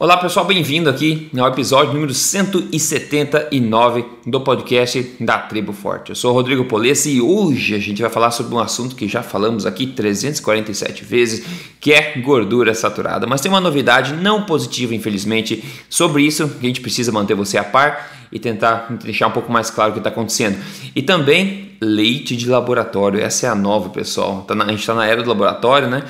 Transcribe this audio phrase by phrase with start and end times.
[0.00, 6.08] Olá pessoal, bem-vindo aqui ao episódio número 179 do podcast da Tribo Forte.
[6.08, 9.06] Eu sou o Rodrigo Polesse e hoje a gente vai falar sobre um assunto que
[9.06, 11.44] já falamos aqui 347 vezes,
[11.78, 13.26] que é gordura saturada.
[13.26, 17.58] Mas tem uma novidade não positiva, infelizmente, sobre isso que a gente precisa manter você
[17.58, 20.56] a par e tentar deixar um pouco mais claro o que está acontecendo.
[20.96, 24.46] E também leite de laboratório, essa é a nova, pessoal.
[24.48, 26.04] Tá a gente está na era do laboratório, né?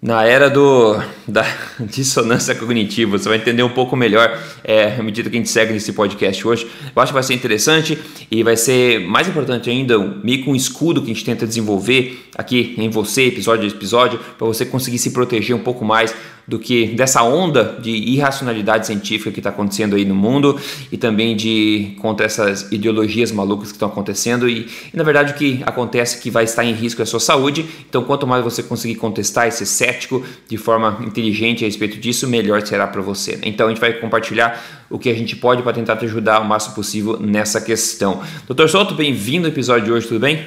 [0.00, 0.96] Na era do,
[1.26, 1.44] da
[1.80, 3.18] dissonância cognitiva.
[3.18, 6.46] Você vai entender um pouco melhor é, à medida que a gente segue nesse podcast
[6.46, 6.66] hoje.
[6.94, 7.98] Eu acho que vai ser interessante
[8.30, 12.28] e vai ser mais importante ainda, meio que um escudo que a gente tenta desenvolver
[12.36, 16.14] aqui em você, episódio a episódio, para você conseguir se proteger um pouco mais
[16.48, 20.58] do que dessa onda de irracionalidade científica que está acontecendo aí no mundo
[20.90, 25.36] e também de contra essas ideologias malucas que estão acontecendo e, e, na verdade o
[25.36, 27.66] que acontece é que vai estar em risco é a sua saúde.
[27.86, 32.26] Então quanto mais você conseguir contestar e ser cético de forma inteligente a respeito disso,
[32.26, 33.36] melhor será para você.
[33.36, 33.42] Né?
[33.44, 36.44] Então a gente vai compartilhar o que a gente pode para tentar te ajudar o
[36.46, 38.22] máximo possível nessa questão.
[38.46, 40.46] Doutor Souto, bem-vindo ao episódio de hoje, tudo bem?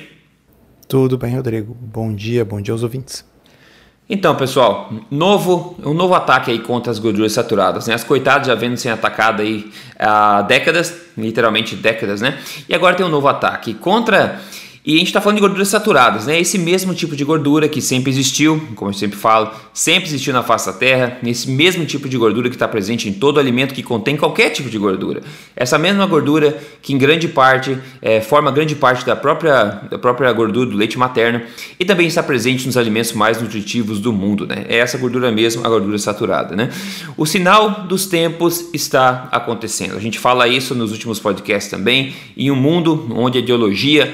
[0.88, 1.77] Tudo bem, Rodrigo.
[1.79, 3.30] Bom dia, bom dia aos ouvintes.
[4.13, 7.93] Então, pessoal, novo, um novo ataque aí contra as gorduras saturadas, né?
[7.93, 12.37] As coitadas já vendo sendo atacadas aí há décadas, literalmente décadas, né?
[12.67, 14.37] E agora tem um novo ataque contra
[14.83, 16.39] e a gente está falando de gorduras saturadas, né?
[16.39, 20.41] Esse mesmo tipo de gordura que sempre existiu, como eu sempre falo, sempre existiu na
[20.41, 23.83] face da Terra, esse mesmo tipo de gordura que está presente em todo alimento que
[23.83, 25.21] contém qualquer tipo de gordura.
[25.55, 30.31] Essa mesma gordura que em grande parte é, forma grande parte da própria, da própria
[30.33, 31.41] gordura do leite materno
[31.79, 34.66] e também está presente nos alimentos mais nutritivos do mundo, né?
[34.67, 36.71] É essa gordura mesmo, a gordura saturada, né?
[37.16, 39.95] O sinal dos tempos está acontecendo.
[39.95, 42.13] A gente fala isso nos últimos podcasts também.
[42.35, 44.11] Em um mundo onde a ideologia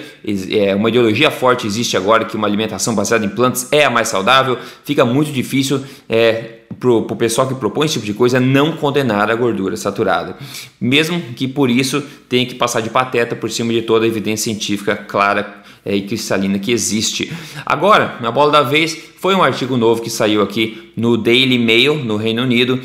[0.59, 4.08] é, uma ideologia forte existe agora que uma alimentação baseada em plantas é a mais
[4.08, 8.73] saudável, fica muito difícil é, para o pessoal que propõe esse tipo de coisa não
[8.77, 10.38] condenar a gordura saturada,
[10.80, 14.45] mesmo que por isso tenha que passar de pateta por cima de toda a evidência
[14.45, 17.31] científica clara é, e cristalina que existe.
[17.65, 21.95] Agora, na bola da vez, foi um artigo novo que saiu aqui no Daily Mail,
[21.95, 22.80] no Reino Unido,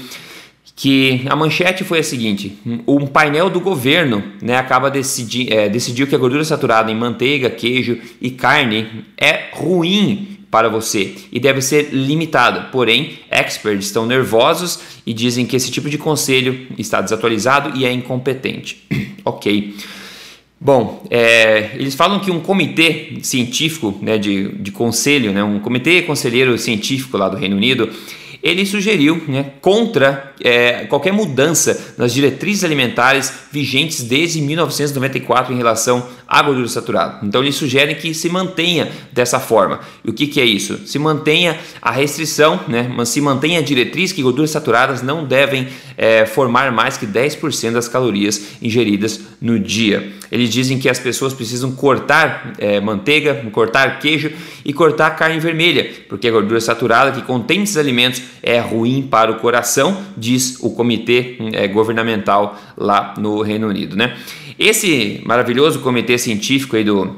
[0.74, 6.06] que a manchete foi a seguinte: um painel do governo né, acaba decidir, é, decidiu
[6.06, 11.62] que a gordura saturada em manteiga, queijo e carne é ruim para você e deve
[11.62, 12.68] ser limitada.
[12.70, 17.92] Porém, experts estão nervosos e dizem que esse tipo de conselho está desatualizado e é
[17.92, 18.82] incompetente.
[19.24, 19.74] ok.
[20.60, 26.02] Bom, é, eles falam que um comitê científico né, de, de conselho, né, um comitê
[26.02, 27.90] conselheiro científico lá do Reino Unido,
[28.42, 36.06] ele sugeriu né, contra é, qualquer mudança nas diretrizes alimentares vigentes desde 1994 em relação
[36.32, 37.18] à gordura saturada.
[37.22, 39.80] Então eles sugerem que se mantenha dessa forma.
[40.02, 40.80] E o que, que é isso?
[40.86, 46.24] Se mantenha a restrição, né, se mantenha a diretriz que gorduras saturadas não devem é,
[46.24, 50.10] formar mais que 10% das calorias ingeridas no dia.
[50.30, 54.32] Eles dizem que as pessoas precisam cortar é, manteiga, cortar queijo
[54.64, 59.30] e cortar carne vermelha, porque a gordura saturada que contém esses alimentos é ruim para
[59.30, 63.94] o coração, diz o comitê é, governamental lá no Reino Unido.
[63.94, 64.16] Né?
[64.58, 67.16] Esse maravilhoso comitê científico aí do,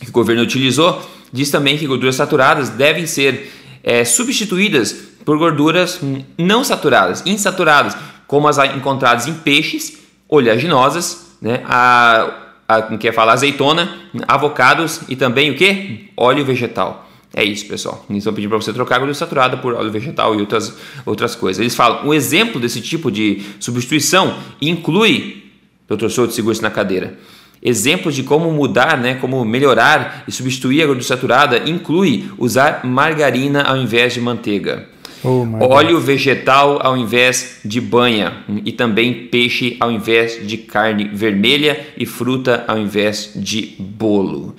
[0.00, 1.00] que o governo utilizou
[1.32, 3.52] diz também que gorduras saturadas devem ser
[3.82, 4.92] é, substituídas
[5.24, 6.00] por gorduras
[6.36, 7.96] não saturadas, insaturadas,
[8.26, 9.98] como as encontradas em peixes,
[10.28, 11.62] oleaginosas, né?
[11.64, 12.30] a,
[12.68, 16.10] a, que é falar azeitona, avocados e também o que?
[16.16, 17.08] Óleo vegetal.
[17.32, 18.04] É isso, pessoal.
[18.10, 20.76] Eles estão pedindo para você trocar gordura saturada por óleo vegetal e outras,
[21.06, 21.60] outras coisas.
[21.60, 25.49] Eles falam, um exemplo desse tipo de substituição inclui,
[25.90, 27.14] doutor Souto, segure-se na cadeira,
[27.60, 33.62] exemplos de como mudar, né, como melhorar e substituir a gordura saturada inclui usar margarina
[33.62, 34.88] ao invés de manteiga.
[35.22, 36.06] Oh óleo God.
[36.06, 42.64] vegetal ao invés de banha e também peixe ao invés de carne vermelha e fruta
[42.66, 44.54] ao invés de bolo.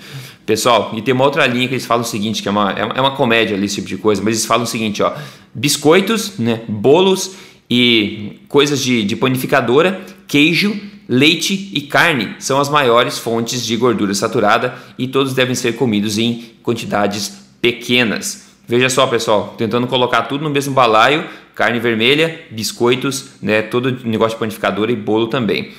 [0.46, 3.02] Pessoal, e tem uma outra linha que eles falam o seguinte, que é uma, é
[3.02, 5.14] uma comédia ali, esse tipo de coisa, mas eles falam o seguinte, ó,
[5.53, 7.36] biscoitos, né, bolos
[7.70, 14.13] e coisas de, de panificadora, queijo, leite e carne são as maiores fontes de gordura
[14.13, 18.49] saturada e todos devem ser comidos em quantidades pequenas.
[18.66, 24.37] Veja só, pessoal, tentando colocar tudo no mesmo balaio, carne vermelha, biscoitos, né, todo negócio
[24.37, 25.73] de panificadora e bolo também.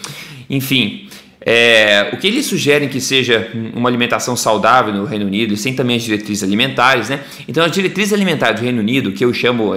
[0.51, 1.09] Enfim,
[1.45, 5.97] é, o que eles sugerem que seja uma alimentação saudável no Reino Unido, sem também
[5.97, 7.21] as diretrizes alimentares, né?
[7.49, 9.73] Então, as diretrizes alimentares do Reino Unido, que eu chamo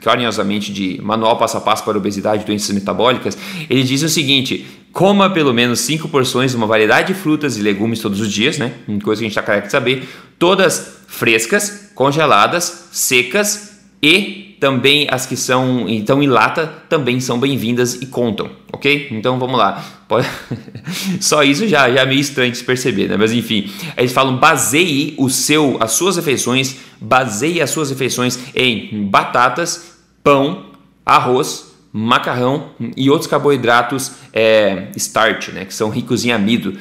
[0.00, 3.38] carinhosamente de Manual Passo a Passo para Obesidade e Doenças Metabólicas,
[3.70, 7.62] eles dizem o seguinte: coma pelo menos 5 porções de uma variedade de frutas e
[7.62, 8.72] legumes todos os dias, né?
[9.02, 10.08] Coisa que a gente está carente de saber,
[10.38, 17.94] todas frescas, congeladas, secas E também as que são então em lata também são bem-vindas
[17.94, 19.08] e contam, ok?
[19.10, 19.84] Então vamos lá.
[20.08, 20.26] Pode...
[21.20, 23.16] Só isso já, já é meio estranho de se perceber, né?
[23.16, 29.08] Mas enfim, eles falam baseie o seu, as suas refeições, baseie as suas refeições em
[29.08, 30.66] batatas, pão,
[31.04, 35.64] arroz, macarrão e outros carboidratos é, starch, né?
[35.64, 36.78] Que são ricos em amido.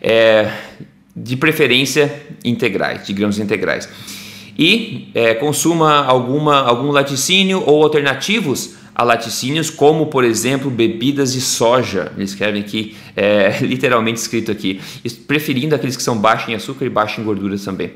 [0.00, 0.50] É,
[1.14, 3.88] de preferência integrais, de grãos integrais.
[4.58, 11.40] E é, consuma alguma, algum laticínio ou alternativos a laticínios, como por exemplo bebidas de
[11.40, 12.12] soja.
[12.16, 14.80] Eles escrevem aqui, é, literalmente escrito aqui,
[15.26, 17.90] preferindo aqueles que são baixos em açúcar e baixos em gordura também.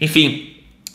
[0.00, 0.53] Enfim,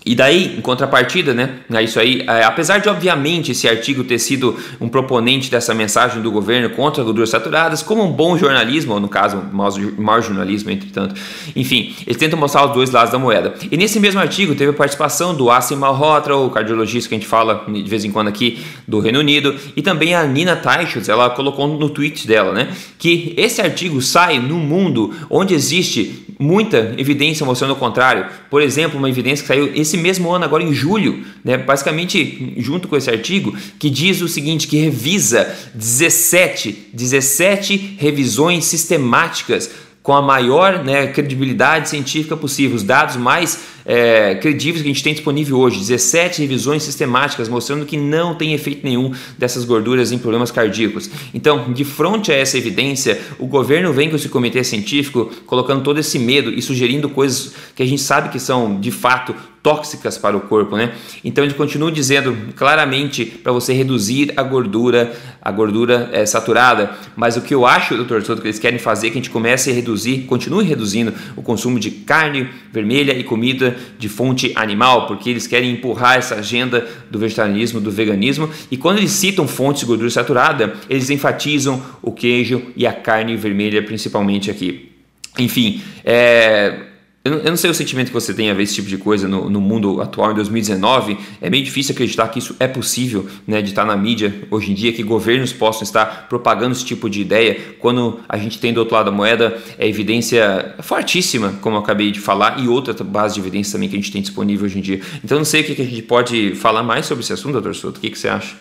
[0.09, 4.17] e daí, em contrapartida, né, é isso aí, é, apesar de obviamente esse artigo ter
[4.17, 8.99] sido um proponente dessa mensagem do governo contra gorduras saturadas, como um bom jornalismo, ou
[8.99, 11.13] no caso, mau jornalismo, entretanto,
[11.55, 13.53] enfim, eles tentam mostrar os dois lados da moeda.
[13.69, 17.27] E nesse mesmo artigo teve a participação do Asim Malhotra, o cardiologista que a gente
[17.27, 21.29] fala de vez em quando aqui do Reino Unido, e também a Nina Teichholz, ela
[21.29, 27.45] colocou no tweet dela, né, que esse artigo sai no mundo onde existe muita evidência
[27.45, 28.25] mostrando o contrário.
[28.49, 32.87] Por exemplo, uma evidência que saiu esse mesmo ano, agora em julho, né, basicamente junto
[32.87, 39.69] com esse artigo, que diz o seguinte, que revisa 17, 17 revisões sistemáticas
[40.01, 45.03] com a maior né, credibilidade científica possível, os dados mais é, credíveis que a gente
[45.03, 50.17] tem disponível hoje, 17 revisões sistemáticas mostrando que não tem efeito nenhum dessas gorduras em
[50.17, 51.09] problemas cardíacos.
[51.33, 55.99] Então, de frente a essa evidência, o governo vem com esse comitê científico colocando todo
[55.99, 60.37] esse medo e sugerindo coisas que a gente sabe que são de fato tóxicas para
[60.37, 60.93] o corpo, né?
[61.23, 66.91] Então ele continua dizendo claramente para você reduzir a gordura, a gordura é, saturada.
[67.15, 69.29] Mas o que eu acho, doutor Soto, que eles querem fazer é que a gente
[69.29, 75.07] comece a reduzir, continue reduzindo o consumo de carne vermelha e comida de fonte animal,
[75.07, 79.81] porque eles querem empurrar essa agenda do vegetarianismo, do veganismo, e quando eles citam fontes
[79.81, 84.91] de gordura saturada, eles enfatizam o queijo e a carne vermelha, principalmente aqui.
[85.37, 86.88] Enfim, é,
[87.21, 89.49] eu não, sei o sentimento que você tem a ver esse tipo de coisa no,
[89.49, 91.17] no, mundo atual, em 2019.
[91.41, 94.73] É meio difícil acreditar que isso é possível, né, de estar na mídia hoje em
[94.73, 98.79] dia, que governos possam estar propagando esse tipo de ideia, quando a gente tem do
[98.79, 103.33] outro lado da moeda é evidência fortíssima, como eu acabei de falar, e outra base
[103.33, 105.01] de evidência também que a gente tem disponível hoje em dia.
[105.21, 107.97] Então, não sei o que a gente pode falar mais sobre esse assunto, doutor Souto.
[107.97, 108.55] O que, que você acha?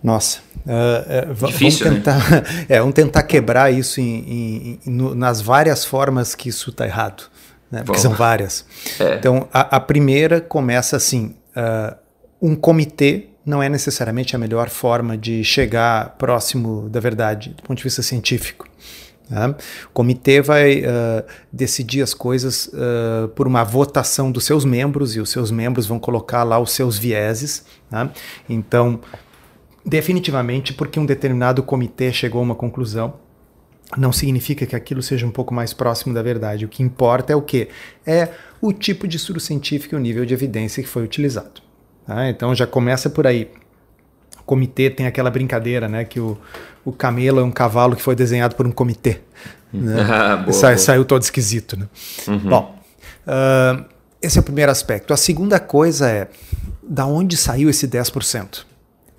[0.00, 2.44] Nossa, uh, Difícil, vamos tentar, né?
[2.70, 7.24] é, vamos tentar quebrar isso em, em, em, nas várias formas que isso está errado
[7.70, 7.82] né?
[7.84, 8.64] porque são várias.
[8.98, 9.14] É.
[9.14, 11.96] Então, a, a, primeira começa assim: uh,
[12.40, 17.78] um comitê não é necessariamente a melhor forma de chegar próximo da verdade, do ponto
[17.78, 18.68] de vista científico.
[19.28, 19.54] Né?
[19.86, 25.20] O comitê vai uh, decidir as coisas uh, por uma votação dos seus membros e
[25.20, 27.64] os seus membros vão colocar lá os seus vieses.
[27.90, 28.10] Né?
[28.48, 29.00] Então,
[29.84, 33.14] definitivamente, porque um determinado comitê chegou a uma conclusão,
[33.96, 36.64] não significa que aquilo seja um pouco mais próximo da verdade.
[36.64, 37.68] O que importa é o que?
[38.06, 38.28] É
[38.60, 41.62] o tipo de estudo científico e o nível de evidência que foi utilizado.
[42.06, 42.28] Tá?
[42.28, 43.50] Então já começa por aí.
[44.40, 46.04] O comitê tem aquela brincadeira, né?
[46.04, 46.38] Que o,
[46.84, 49.20] o camelo é um cavalo que foi desenhado por um comitê.
[49.72, 49.96] Né?
[50.10, 50.78] Ah, boa, Sa boa.
[50.78, 51.78] Saiu todo esquisito.
[51.78, 51.86] Né?
[52.26, 52.38] Uhum.
[52.38, 52.78] Bom,
[53.26, 53.84] uh,
[54.22, 55.12] esse é o primeiro aspecto.
[55.12, 56.28] A segunda coisa é
[56.82, 58.64] da onde saiu esse 10%?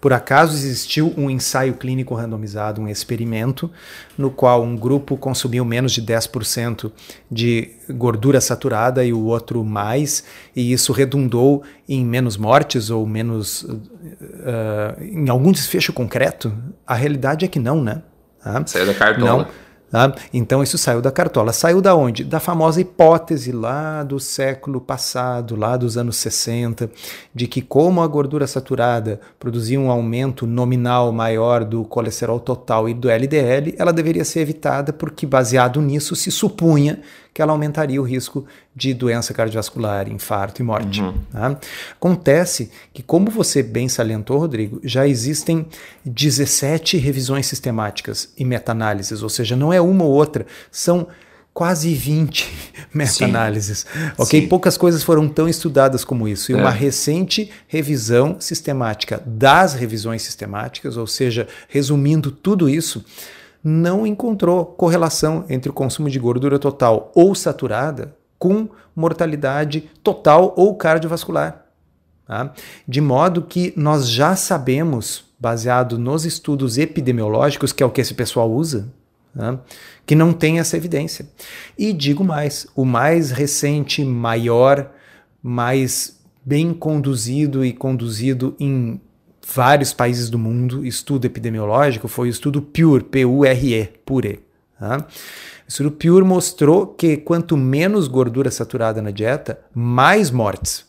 [0.02, 3.70] Por acaso existiu um ensaio clínico randomizado, um experimento,
[4.18, 6.92] no qual um grupo consumiu menos de 10%
[7.30, 10.24] de gordura saturada e o outro mais,
[10.56, 13.64] e isso redundou em menos mortes ou menos.
[13.64, 16.54] Uh, em algum desfecho concreto?
[16.88, 18.02] A realidade é que não, né?
[18.44, 19.44] Ah, Saiu da cartola.
[19.44, 19.69] Não.
[19.92, 20.14] Tá?
[20.32, 21.52] Então isso saiu da cartola.
[21.52, 22.24] Saiu da onde?
[22.24, 26.92] Da famosa hipótese lá do século passado, lá dos anos 60,
[27.34, 32.94] de que como a gordura saturada produzia um aumento nominal maior do colesterol total e
[32.94, 37.00] do LDL, ela deveria ser evitada porque baseado nisso se supunha
[37.34, 38.46] que ela aumentaria o risco
[38.76, 41.02] de doença cardiovascular, infarto e morte.
[41.02, 41.14] Uhum.
[41.32, 41.60] Tá?
[41.94, 45.66] Acontece que, como você bem salientou, Rodrigo, já existem
[46.06, 51.08] 17 revisões sistemáticas e meta-análises, ou seja, não é uma ou outra, são
[51.54, 52.50] quase 20
[52.94, 53.86] meta-análises.
[54.18, 54.42] Ok?
[54.42, 54.48] Sim.
[54.48, 56.52] Poucas coisas foram tão estudadas como isso.
[56.52, 56.58] E é.
[56.58, 63.04] uma recente revisão sistemática das revisões sistemáticas, ou seja, resumindo tudo isso,
[63.64, 70.76] não encontrou correlação entre o consumo de gordura total ou saturada com mortalidade total ou
[70.76, 71.66] cardiovascular.
[72.26, 72.54] Tá?
[72.88, 78.14] De modo que nós já sabemos, baseado nos estudos epidemiológicos, que é o que esse
[78.14, 78.88] pessoal usa,
[79.36, 79.60] tá?
[80.06, 81.28] que não tem essa evidência.
[81.78, 84.92] E digo mais: o mais recente, maior,
[85.42, 89.00] mais bem conduzido e conduzido em
[89.54, 94.40] vários países do mundo, estudo epidemiológico, foi o estudo PURE, P-U-R-E, PURE.
[94.80, 94.98] Tá?
[95.00, 95.06] O
[95.68, 100.88] estudo PURE mostrou que quanto menos gordura saturada na dieta, mais mortes.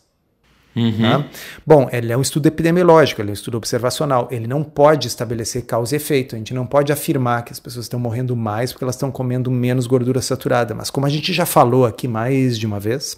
[0.75, 1.01] Uhum.
[1.01, 1.25] Tá?
[1.65, 4.27] Bom, ele é um estudo epidemiológico, ele é um estudo observacional.
[4.31, 6.35] Ele não pode estabelecer causa e efeito.
[6.35, 9.51] A gente não pode afirmar que as pessoas estão morrendo mais porque elas estão comendo
[9.51, 10.73] menos gordura saturada.
[10.73, 13.17] Mas como a gente já falou aqui mais de uma vez,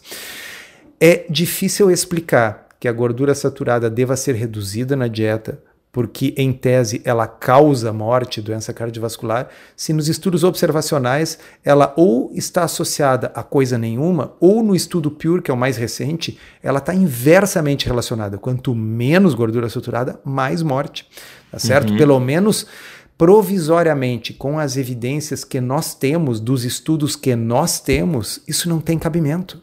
[1.00, 5.58] é difícil explicar que a gordura saturada deva ser reduzida na dieta
[5.90, 12.66] porque em tese ela causa morte, doença cardiovascular, se nos estudos observacionais ela ou está
[12.66, 16.94] associada a coisa nenhuma, ou no estudo Pure, que é o mais recente, ela está
[16.94, 18.38] inversamente relacionada.
[18.38, 21.08] Quanto menos gordura saturada, mais morte.
[21.50, 21.92] Tá certo?
[21.92, 21.98] Uhum.
[21.98, 22.68] Pelo menos
[23.18, 29.00] provisoriamente, com as evidências que nós temos, dos estudos que nós temos, isso não tem
[29.00, 29.63] cabimento.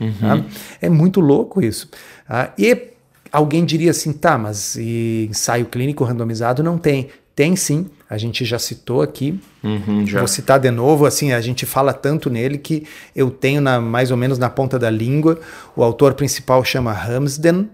[0.00, 0.12] Uhum.
[0.12, 0.44] Tá?
[0.80, 1.88] É muito louco isso.
[2.28, 2.90] Ah, e
[3.32, 7.08] Alguém diria assim, tá, mas ensaio clínico randomizado não tem.
[7.34, 9.40] Tem sim, a gente já citou aqui.
[9.62, 10.18] Uhum, já.
[10.18, 14.10] Vou citar de novo, assim, a gente fala tanto nele que eu tenho na, mais
[14.10, 15.38] ou menos na ponta da língua.
[15.76, 17.70] O autor principal chama Ramsden,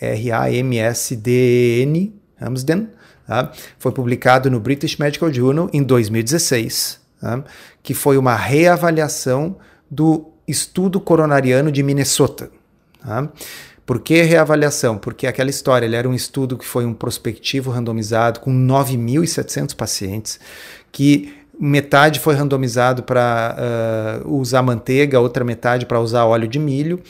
[0.00, 1.24] R-A-M-S-D-N,
[2.40, 2.88] Ramsden.
[3.26, 3.52] Tá?
[3.78, 7.44] Foi publicado no British Medical Journal em 2016, tá?
[7.82, 9.56] que foi uma reavaliação
[9.90, 12.50] do estudo coronariano de Minnesota.
[13.04, 13.28] Tá?
[13.84, 14.98] Por que reavaliação?
[14.98, 20.40] Porque aquela história, ele era um estudo que foi um prospectivo randomizado com 9.700 pacientes,
[20.90, 27.00] que metade foi randomizado para uh, usar manteiga, outra metade para usar óleo de milho,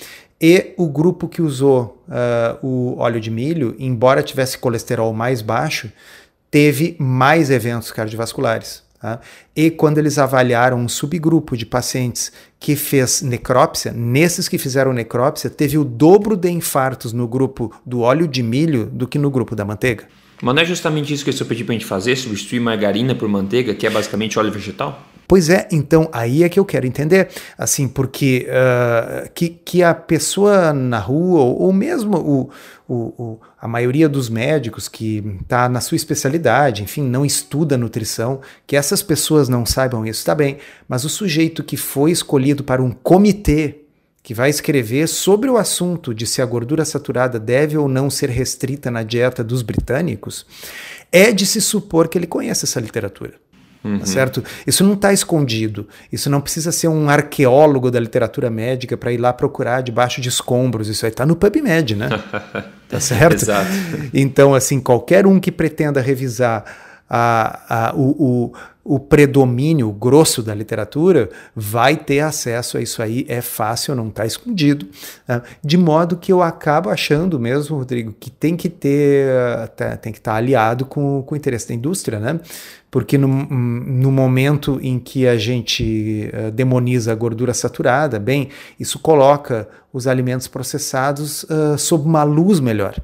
[0.40, 5.90] e o grupo que usou uh, o óleo de milho, embora tivesse colesterol mais baixo,
[6.50, 8.83] teve mais eventos cardiovasculares.
[9.00, 9.21] Tá?
[9.55, 15.50] E quando eles avaliaram um subgrupo de pacientes que fez necrópsia, nesses que fizeram necrópsia,
[15.50, 19.54] teve o dobro de infartos no grupo do óleo de milho do que no grupo
[19.54, 20.08] da manteiga.
[20.43, 23.28] Mas não é justamente isso que eu pedi para a gente fazer, substituir margarina por
[23.28, 25.02] manteiga, que é basicamente óleo vegetal?
[25.28, 27.28] Pois é, então aí é que eu quero entender,
[27.59, 32.50] assim, porque uh, que, que a pessoa na rua, ou, ou mesmo o,
[32.87, 38.40] o, o, a maioria dos médicos que está na sua especialidade, enfim, não estuda nutrição,
[38.64, 42.81] que essas pessoas não saibam isso, está bem, mas o sujeito que foi escolhido para
[42.81, 43.86] um comitê
[44.26, 48.28] que vai escrever sobre o assunto de se a gordura saturada deve ou não ser
[48.28, 50.45] restrita na dieta dos britânicos,
[51.12, 53.35] é de se supor que ele conhece essa literatura.
[53.85, 54.04] Tá uhum.
[54.04, 54.42] certo?
[54.66, 55.87] Isso não está escondido.
[56.11, 60.28] Isso não precisa ser um arqueólogo da literatura médica para ir lá procurar debaixo de
[60.28, 60.88] escombros.
[60.88, 62.09] Isso aí está no PubMed, né?
[62.90, 63.45] tá certo?
[63.45, 63.71] Exato.
[64.12, 66.64] Então, assim, qualquer um que pretenda revisar
[67.08, 68.52] a, a, o, o
[68.86, 74.25] o predomínio grosso da literatura vai ter acesso a isso aí, é fácil, não está
[74.25, 74.86] escondido.
[75.26, 75.42] Né?
[75.62, 79.28] De modo que eu acabo achando mesmo, Rodrigo, que tem que ter,
[80.00, 82.38] tem que estar tá aliado com, com o interesse da indústria, né?
[82.88, 88.48] Porque no, no momento em que a gente uh, demoniza a gordura saturada, bem,
[88.78, 92.94] isso coloca os alimentos processados uh, sob uma luz melhor.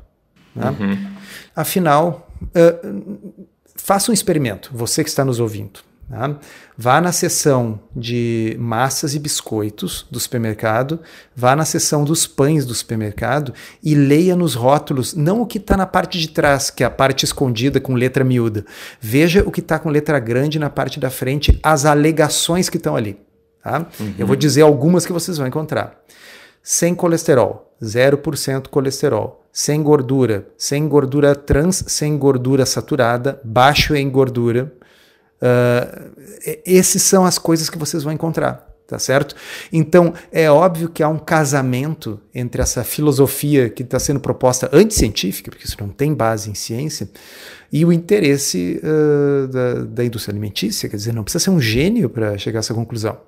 [0.55, 0.77] Né?
[0.79, 1.07] Uhum.
[1.55, 3.47] Afinal, uh,
[3.83, 5.81] faça um experimento, você que está nos ouvindo.
[6.09, 6.37] Tá?
[6.77, 11.01] Vá na seção de massas e biscoitos do supermercado,
[11.35, 15.77] vá na seção dos pães do supermercado e leia nos rótulos, não o que está
[15.77, 18.65] na parte de trás, que é a parte escondida com letra miúda.
[19.01, 22.95] Veja o que está com letra grande na parte da frente, as alegações que estão
[22.95, 23.19] ali.
[23.63, 23.87] Tá?
[23.99, 24.15] Uhum.
[24.19, 26.03] Eu vou dizer algumas que vocês vão encontrar.
[26.63, 34.73] Sem colesterol, 0% colesterol sem gordura, sem gordura trans, sem gordura saturada, baixo em gordura.
[35.43, 36.11] Uh,
[36.65, 39.37] esses são as coisas que vocês vão encontrar, tá certo?
[39.71, 45.51] Então é óbvio que há um casamento entre essa filosofia que está sendo proposta anticientífica,
[45.51, 47.11] porque isso não tem base em ciência,
[47.71, 50.89] e o interesse uh, da, da indústria alimentícia.
[50.89, 53.19] Quer dizer, não precisa ser um gênio para chegar a essa conclusão.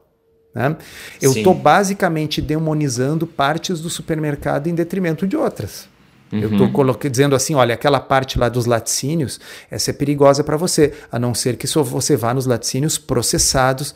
[0.55, 0.77] Né?
[1.21, 5.89] Eu estou basicamente demonizando partes do supermercado em detrimento de outras.
[6.33, 6.41] Uhum.
[6.41, 10.93] Eu estou dizendo assim, olha, aquela parte lá dos laticínios, essa é perigosa para você,
[11.11, 13.95] a não ser que só você vá nos laticínios processados,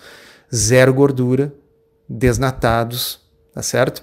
[0.55, 1.53] zero gordura,
[2.09, 3.21] desnatados,
[3.55, 4.03] tá certo?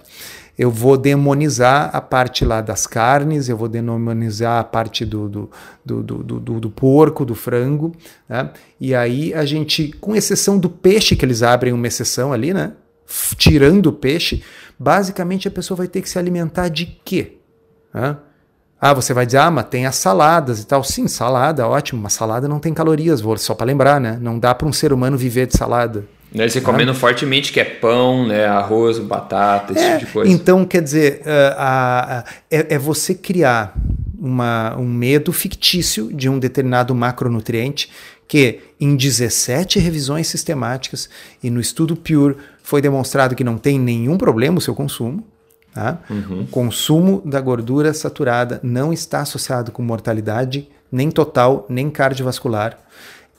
[0.58, 5.50] Eu vou demonizar a parte lá das carnes, eu vou demonizar a parte do, do,
[5.84, 7.94] do, do, do, do porco, do frango,
[8.28, 8.52] né?
[8.80, 12.74] E aí a gente, com exceção do peixe, que eles abrem uma exceção ali, né?
[13.38, 14.42] Tirando o peixe,
[14.80, 17.38] basicamente a pessoa vai ter que se alimentar de quê?
[18.80, 20.84] Ah, você vai dizer, ah, mas tem as saladas e tal.
[20.84, 24.18] Sim, salada, ótimo, mas salada não tem calorias, vou só para lembrar, né?
[24.22, 26.06] Não dá para um ser humano viver de salada.
[26.36, 26.96] Né, você comendo ah.
[26.96, 30.32] fortemente que é pão, né, arroz, batata, esse é, tipo de coisa.
[30.32, 33.74] Então, quer dizer, uh, a, a, é, é, você criar
[34.20, 37.90] uma, um medo fictício de um determinado macronutriente
[38.28, 41.10] que em 17 revisões sistemáticas
[41.42, 45.24] e no estudo Pure foi demonstrado que não tem nenhum problema o seu consumo.
[45.74, 46.00] Tá?
[46.10, 46.42] Uhum.
[46.42, 52.78] O consumo da gordura saturada não está associado com mortalidade nem total, nem cardiovascular.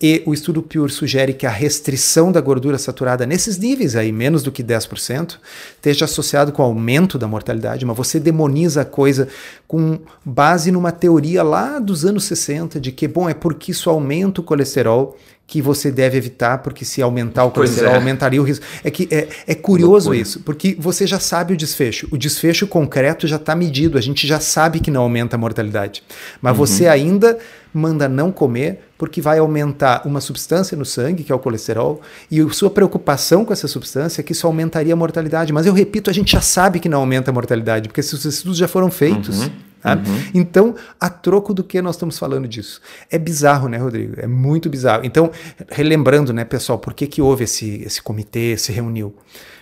[0.01, 4.43] E o estudo Pure sugere que a restrição da gordura saturada nesses níveis aí, menos
[4.43, 5.39] do que 10%,
[5.75, 9.27] esteja associado com o aumento da mortalidade, mas você demoniza a coisa
[9.67, 14.43] com base numa teoria lá dos anos 60 de que, bom, é porque isso aumenta
[14.43, 17.97] o colesterol que você deve evitar, porque se aumentar o colesterol, é.
[17.97, 18.65] aumentaria o risco.
[18.83, 22.09] É que é, é curioso isso, porque você já sabe o desfecho.
[22.11, 26.03] O desfecho concreto já está medido, a gente já sabe que não aumenta a mortalidade.
[26.43, 26.67] Mas uhum.
[26.67, 27.39] você ainda
[27.73, 32.01] manda não comer, porque vai aumentar uma substância no sangue, que é o colesterol,
[32.31, 35.53] e sua preocupação com essa substância é que isso aumentaria a mortalidade.
[35.53, 38.57] Mas eu repito, a gente já sabe que não aumenta a mortalidade, porque esses estudos
[38.57, 39.43] já foram feitos.
[39.43, 39.51] Uhum.
[39.83, 39.95] Tá?
[39.95, 40.23] Uhum.
[40.35, 42.81] Então, a troco do que nós estamos falando disso?
[43.11, 44.15] É bizarro, né, Rodrigo?
[44.19, 45.05] É muito bizarro.
[45.05, 45.31] Então,
[45.71, 49.15] relembrando, né, pessoal, por que, que houve esse, esse comitê, se reuniu?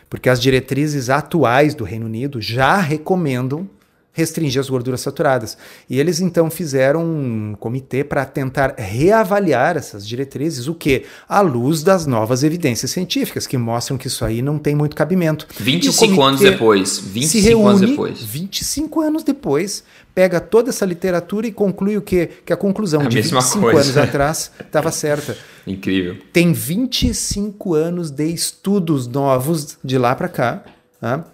[0.08, 3.68] Porque as diretrizes atuais do Reino Unido já recomendam
[4.14, 5.58] restringir as gorduras saturadas.
[5.90, 11.04] E eles então fizeram um comitê para tentar reavaliar essas diretrizes, o que?
[11.28, 15.46] À luz das novas evidências científicas, que mostram que isso aí não tem muito cabimento.
[15.58, 16.98] 25 anos depois.
[16.98, 18.22] 25 se reúne, anos depois.
[18.22, 22.30] 25 anos depois, pega toda essa literatura e conclui o quê?
[22.46, 23.80] Que a conclusão a de 25 coisa.
[23.80, 25.36] anos atrás estava certa.
[25.66, 26.16] Incrível.
[26.32, 30.62] Tem 25 anos de estudos novos de lá para cá?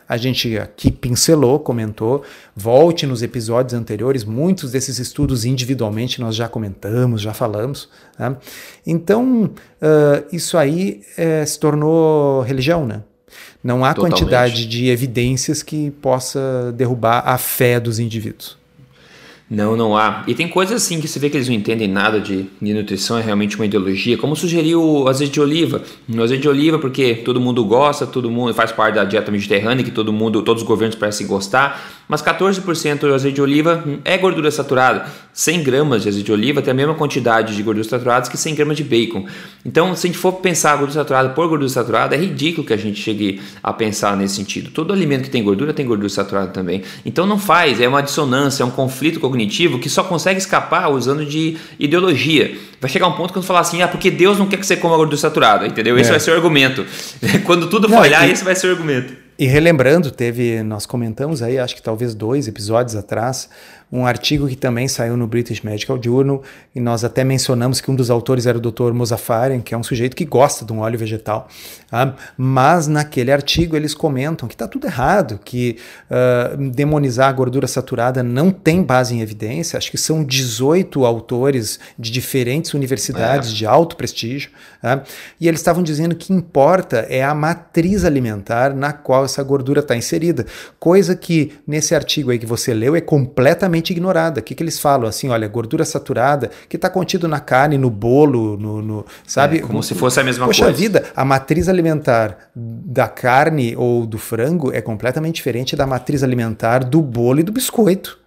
[0.09, 2.25] A gente aqui pincelou, comentou.
[2.57, 7.89] Volte nos episódios anteriores, muitos desses estudos individualmente nós já comentamos, já falamos.
[8.19, 8.37] Tá?
[8.85, 13.03] Então, uh, isso aí uh, se tornou religião, né?
[13.63, 14.19] Não há Totalmente.
[14.19, 18.60] quantidade de evidências que possa derrubar a fé dos indivíduos.
[19.51, 20.23] Não, não há.
[20.29, 23.19] E tem coisas assim que você vê que eles não entendem nada de, de nutrição,
[23.19, 24.17] é realmente uma ideologia.
[24.17, 25.83] Como sugeriu o azeite de oliva.
[26.07, 29.85] No azeite de oliva, porque todo mundo gosta, todo mundo faz parte da dieta mediterrânea,
[29.85, 34.19] que todo mundo, todos os governos parecem gostar mas 14% do azeite de oliva é
[34.19, 35.07] gordura saturada.
[35.33, 38.57] 100 gramas de azeite de oliva tem a mesma quantidade de gorduras saturadas que 100
[38.57, 39.27] gramas de bacon.
[39.65, 42.77] Então, se a gente for pensar gordura saturada por gordura saturada, é ridículo que a
[42.77, 44.73] gente chegue a pensar nesse sentido.
[44.73, 46.83] Todo alimento que tem gordura tem gordura saturada também.
[47.07, 51.25] Então, não faz, é uma dissonância, é um conflito cognitivo que só consegue escapar usando
[51.25, 52.59] de ideologia.
[52.81, 54.77] Vai chegar um ponto que eu falar assim, ah, porque Deus não quer que você
[54.77, 55.97] coma gordura saturada, entendeu?
[55.97, 56.15] Esse é.
[56.15, 56.85] vai ser o argumento.
[57.47, 58.33] Quando tudo falhar, e...
[58.33, 59.30] esse vai ser o argumento.
[59.41, 63.49] E relembrando, teve, nós comentamos aí, acho que talvez dois episódios atrás,
[63.93, 66.43] um artigo que também saiu no British Medical Journal,
[66.75, 68.93] e nós até mencionamos que um dos autores era o Dr.
[68.93, 71.49] Mozafarian, que é um sujeito que gosta de um óleo vegetal.
[71.91, 72.15] Tá?
[72.37, 75.77] Mas naquele artigo eles comentam que está tudo errado, que
[76.09, 79.77] uh, demonizar a gordura saturada não tem base em evidência.
[79.77, 83.55] Acho que são 18 autores de diferentes universidades é.
[83.55, 84.51] de alto prestígio.
[84.81, 85.03] Tá?
[85.41, 89.97] E eles estavam dizendo que importa é a matriz alimentar na qual essa gordura está
[89.97, 90.47] inserida.
[90.79, 94.41] Coisa que nesse artigo aí que você leu é completamente totalmente ignorada.
[94.41, 95.09] O que, que eles falam?
[95.09, 99.59] Assim, olha, gordura saturada que está contido na carne, no bolo, no, no sabe?
[99.59, 100.77] É, como se fosse a mesma Poxa coisa.
[100.77, 106.23] Poxa vida, a matriz alimentar da carne ou do frango é completamente diferente da matriz
[106.23, 108.21] alimentar do bolo e do biscoito.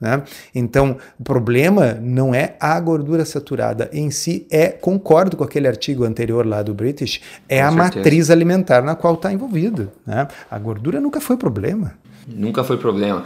[0.00, 0.22] Né?
[0.54, 6.04] Então, o problema não é a gordura saturada em si, é, concordo com aquele artigo
[6.04, 7.96] anterior lá do British, é com a certeza.
[7.96, 9.90] matriz alimentar na qual está envolvido.
[10.06, 10.28] Né?
[10.48, 11.94] A gordura nunca foi problema.
[12.28, 13.24] Nunca foi problema.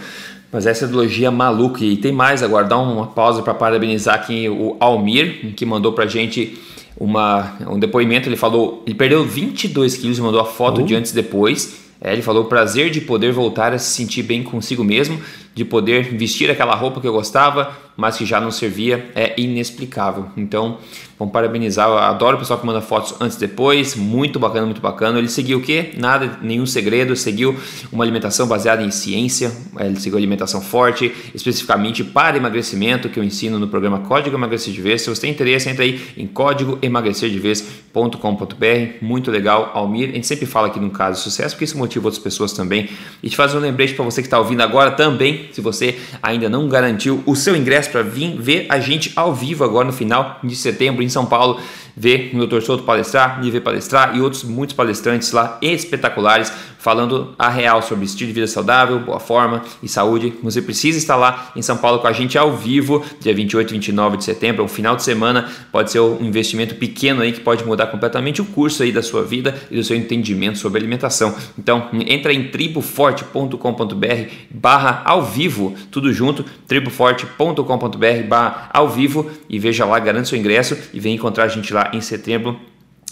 [0.53, 1.83] Mas essa ideologia maluca.
[1.83, 6.07] E tem mais agora, dá uma pausa para parabenizar aqui o Almir, que mandou para
[6.07, 6.59] gente
[6.97, 8.29] uma, um depoimento.
[8.29, 10.85] Ele falou, ele perdeu 22 quilos e mandou a foto uh.
[10.85, 11.81] de antes e depois.
[12.05, 15.21] É, ele falou prazer de poder voltar a se sentir bem consigo mesmo,
[15.55, 20.27] de poder vestir aquela roupa que eu gostava, mas que já não servia, é inexplicável.
[20.35, 20.79] Então,
[21.19, 21.87] vamos parabenizar.
[21.89, 23.95] Eu adoro o pessoal que manda fotos antes e depois.
[23.95, 25.19] Muito bacana, muito bacana.
[25.19, 25.91] Ele seguiu o quê?
[25.99, 27.15] Nada, nenhum segredo.
[27.15, 27.55] Seguiu
[27.93, 29.53] uma alimentação baseada em ciência.
[29.79, 34.81] Ele seguiu alimentação forte, especificamente para emagrecimento, que eu ensino no programa Código Emagrecer de
[34.81, 35.03] Vez.
[35.03, 39.03] Se você tem interesse, entra aí em códigoemagrecerdevez.com.br.
[39.03, 40.09] Muito legal, Almir.
[40.09, 42.89] A gente sempre fala aqui no caso de sucesso, porque isso motiva outras pessoas também.
[43.23, 46.49] E te faz um lembrete para você que está ouvindo agora também se você ainda
[46.49, 50.39] não garantiu o seu ingresso para vir ver a gente ao vivo agora no final
[50.43, 51.61] de setembro em São Paulo,
[51.97, 52.61] ver o Dr.
[52.61, 56.53] Souto palestrar, ver palestrar e outros muitos palestrantes lá espetaculares
[56.83, 60.35] falando a real sobre estilo de vida saudável, boa forma e saúde.
[60.43, 63.73] Você precisa estar lá em São Paulo com a gente ao vivo, dia 28 e
[63.75, 65.49] 29 de setembro, um final de semana.
[65.71, 69.23] Pode ser um investimento pequeno aí que pode mudar completamente o curso aí da sua
[69.23, 71.33] vida e do seu entendimento sobre alimentação.
[71.57, 79.85] Então, entra em triboforte.com.br barra ao vivo, tudo junto, triboforte.com.br barra ao vivo e veja
[79.85, 82.59] lá, garante seu ingresso e vem encontrar a gente lá em setembro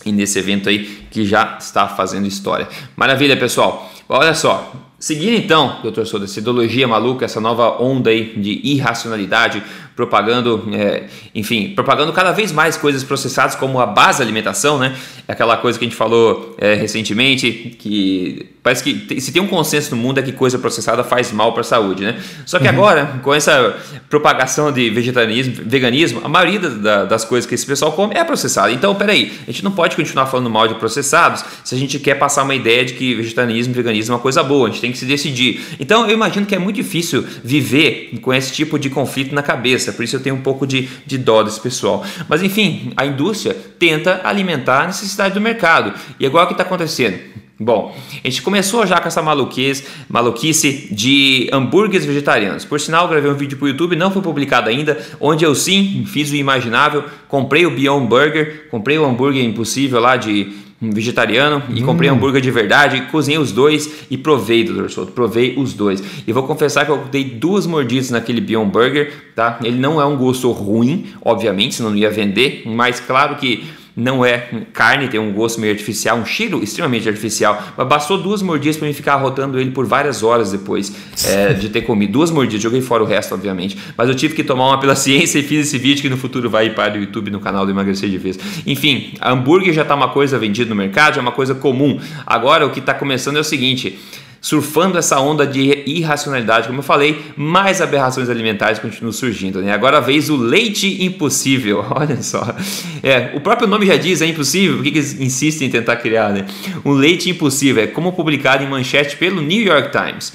[0.05, 2.69] e nesse evento aí que já está fazendo história.
[2.97, 3.91] Maravilha, pessoal.
[4.09, 9.63] Olha só, seguindo então, doutor Soda, essa ideologia maluca, essa nova onda aí de irracionalidade,
[9.95, 14.97] propagando, é, enfim, propagando cada vez mais coisas processadas como a base alimentação, né?
[15.29, 19.95] Aquela coisa que a gente falou é, recentemente, que parece que se tem um consenso
[19.95, 22.21] no mundo é que coisa processada faz mal para a saúde, né?
[22.45, 22.71] Só que uhum.
[22.71, 23.77] agora, com essa
[24.09, 28.73] propagação de vegetarianismo, veganismo, a maioria da, das coisas que esse pessoal come é processada.
[28.73, 32.15] Então, peraí, a gente não pode continuar falando mal de processados se a gente quer
[32.15, 34.93] passar uma ideia de que vegetarianismo e veganismo é uma coisa boa, a gente tem
[34.93, 35.61] que se decidir.
[35.79, 39.91] Então, eu imagino que é muito difícil viver com esse tipo de conflito na cabeça
[40.01, 42.03] por isso eu tenho um pouco de, de dó desse pessoal.
[42.27, 45.93] Mas enfim, a indústria tenta alimentar a necessidade do mercado.
[46.19, 47.19] E agora o que está acontecendo?
[47.63, 47.95] Bom,
[48.25, 52.65] a gente começou já com essa maluquice, maluquice de hambúrgueres vegetarianos.
[52.65, 56.07] Por sinal, gravei um vídeo para o YouTube, não foi publicado ainda, onde eu sim
[56.07, 61.83] fiz o imaginável, comprei o Beyond Burger, comprei o hambúrguer impossível lá de vegetariano e
[61.83, 61.85] hum.
[61.85, 66.03] comprei hambúrguer de verdade, cozinhei os dois e provei, doutor Souto, provei os dois.
[66.27, 69.59] E vou confessar que eu dei duas mordidas naquele Beyond Burger, tá?
[69.63, 73.65] Ele não é um gosto ruim, obviamente, senão não ia vender, mas claro que
[73.97, 77.63] não é carne, tem um gosto meio artificial, um cheiro extremamente artificial.
[77.77, 80.93] Mas bastou duas mordidas para mim ficar rotando ele por várias horas depois
[81.27, 82.13] é, de ter comido.
[82.13, 83.77] Duas mordidas, joguei fora o resto, obviamente.
[83.97, 86.49] Mas eu tive que tomar uma pela ciência e fiz esse vídeo que no futuro
[86.49, 88.39] vai para o YouTube no canal do Emagrecer de Vez.
[88.67, 91.99] Enfim, hambúrguer já está uma coisa vendida no mercado, já é uma coisa comum.
[92.27, 93.99] Agora o que está começando é o seguinte
[94.41, 99.61] surfando essa onda de irracionalidade, como eu falei, mais aberrações alimentares continuam surgindo.
[99.61, 99.73] Né?
[99.73, 102.55] Agora vez o leite impossível, olha só.
[103.03, 105.97] É, o próprio nome já diz, é impossível, por que, que eles insistem em tentar
[105.97, 106.31] criar?
[106.33, 106.47] Né?
[106.85, 110.33] Um leite impossível é como publicado em manchete pelo New York Times.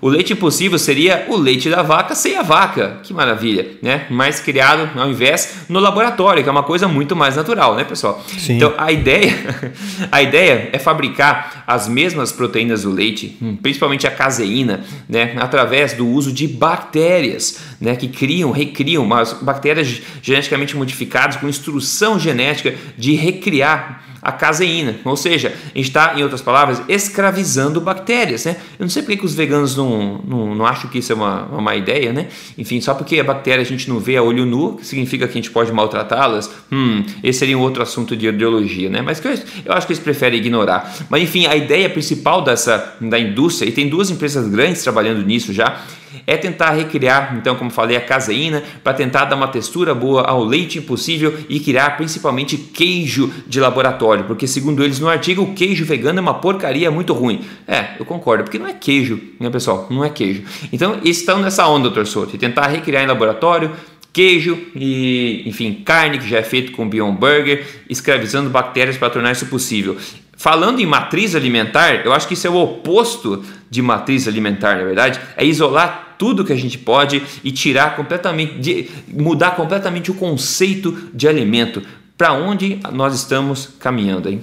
[0.00, 2.98] O leite impossível seria o leite da vaca sem a vaca.
[3.02, 4.06] Que maravilha, né?
[4.10, 8.22] Mas criado ao invés no laboratório, que é uma coisa muito mais natural, né, pessoal?
[8.26, 8.56] Sim.
[8.56, 9.34] Então a ideia,
[10.10, 15.92] a ideia é fabricar as mesmas proteínas do leite, hum, principalmente a caseína, né, através
[15.92, 22.74] do uso de bactérias, né, que criam, recriam, mas bactérias geneticamente modificadas com instrução genética
[22.96, 24.96] de recriar a caseína.
[25.04, 28.44] Ou seja, a gente está, em outras palavras, escravizando bactérias.
[28.44, 28.56] Né?
[28.76, 31.44] Eu não sei porque que os veganos não, não, não acham que isso é uma,
[31.44, 32.26] uma má ideia, né?
[32.58, 35.36] Enfim, só porque a bactéria a gente não vê a olho nu, significa que a
[35.36, 36.50] gente pode maltratá-las?
[36.72, 39.00] Hum, esse seria um outro assunto de ideologia, né?
[39.00, 40.92] Mas que eu, eu acho que eles preferem ignorar.
[41.08, 45.52] Mas enfim, a ideia principal dessa da indústria, e tem duas empresas grandes trabalhando nisso
[45.52, 45.84] já,
[46.26, 50.44] é tentar recriar, então, como falei, a caseína para tentar dar uma textura boa ao
[50.44, 55.84] leite impossível e criar principalmente queijo de laboratório, porque segundo eles no artigo, o queijo
[55.84, 57.40] vegano é uma porcaria muito ruim.
[57.66, 59.86] É, eu concordo, porque não é queijo, né, pessoal?
[59.90, 60.42] Não é queijo.
[60.72, 63.72] Então, estão nessa onda, doutor Souto, tentar recriar em laboratório
[64.16, 69.32] queijo e, enfim, carne que já é feito com Beyond Burger, escravizando bactérias para tornar
[69.32, 69.94] isso possível.
[70.34, 74.84] Falando em matriz alimentar, eu acho que isso é o oposto de matriz alimentar, na
[74.84, 80.14] verdade, é isolar tudo que a gente pode e tirar completamente, de, mudar completamente o
[80.14, 81.82] conceito de alimento.
[82.16, 84.40] Para onde nós estamos caminhando, hein?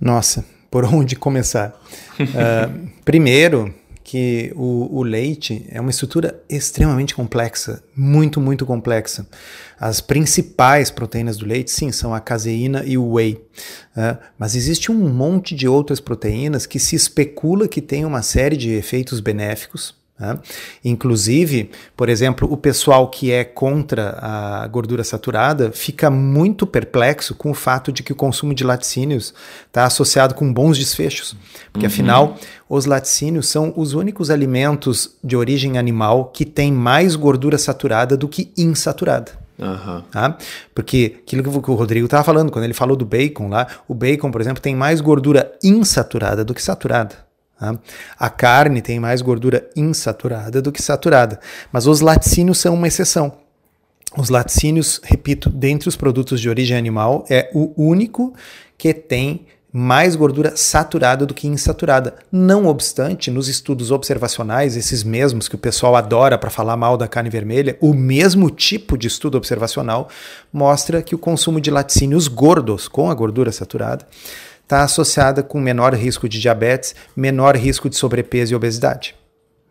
[0.00, 1.80] Nossa, por onde começar?
[2.18, 9.28] uh, primeiro, que o, o, leite é uma estrutura extremamente complexa, muito, muito complexa.
[9.78, 13.34] As principais proteínas do leite, sim, são a caseína e o whey.
[13.94, 18.56] Uh, mas existe um monte de outras proteínas que se especula que têm uma série
[18.56, 20.38] de efeitos benéficos, né?
[20.84, 27.50] Inclusive, por exemplo, o pessoal que é contra a gordura saturada fica muito perplexo com
[27.50, 29.32] o fato de que o consumo de laticínios
[29.66, 31.36] está associado com bons desfechos,
[31.72, 31.92] porque uhum.
[31.92, 32.36] afinal
[32.68, 38.28] os laticínios são os únicos alimentos de origem animal que têm mais gordura saturada do
[38.28, 39.32] que insaturada.
[39.58, 40.02] Uhum.
[40.10, 40.36] Tá?
[40.74, 44.30] Porque aquilo que o Rodrigo estava falando, quando ele falou do bacon lá, o bacon,
[44.30, 47.27] por exemplo, tem mais gordura insaturada do que saturada.
[47.58, 47.76] Tá?
[48.18, 51.40] A carne tem mais gordura insaturada do que saturada,
[51.72, 53.32] mas os laticínios são uma exceção.
[54.16, 58.32] Os laticínios, repito, dentre os produtos de origem animal, é o único
[58.76, 62.14] que tem mais gordura saturada do que insaturada.
[62.32, 67.06] Não obstante, nos estudos observacionais, esses mesmos que o pessoal adora para falar mal da
[67.06, 70.08] carne vermelha, o mesmo tipo de estudo observacional
[70.50, 74.06] mostra que o consumo de laticínios gordos com a gordura saturada
[74.68, 79.14] está associada com menor risco de diabetes, menor risco de sobrepeso e obesidade.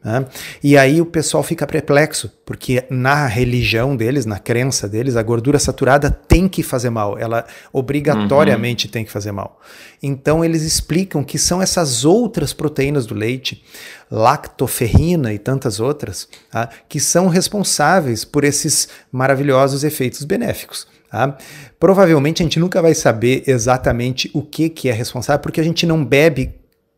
[0.03, 0.25] Né?
[0.63, 5.59] E aí o pessoal fica perplexo, porque na religião deles, na crença deles, a gordura
[5.59, 8.91] saturada tem que fazer mal, ela obrigatoriamente uhum.
[8.91, 9.61] tem que fazer mal.
[10.01, 13.63] Então eles explicam que são essas outras proteínas do leite,
[14.09, 16.69] lactoferrina e tantas outras, tá?
[16.89, 20.87] que são responsáveis por esses maravilhosos efeitos benéficos.
[21.09, 21.37] Tá?
[21.79, 25.85] Provavelmente a gente nunca vai saber exatamente o que, que é responsável, porque a gente
[25.85, 26.53] não bebe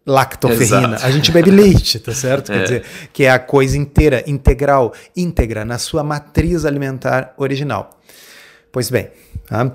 [0.06, 0.96] lactoferrina.
[0.96, 1.06] Exato.
[1.06, 2.52] A gente bebe leite, tá certo?
[2.52, 2.56] É.
[2.56, 7.92] Quer dizer, que é a coisa inteira, integral, íntegra, na sua matriz alimentar original.
[8.72, 9.10] Pois bem,
[9.48, 9.66] tá?
[9.66, 9.72] uh,